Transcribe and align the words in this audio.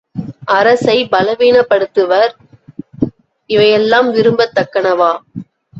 அரசைப் 0.51 1.11
பலவீனப்படுத்துவர், 1.11 2.33
இவையெல்லாம் 3.49 4.11
விரும்பத் 4.11 4.55
தக்கனவா? 4.59 5.13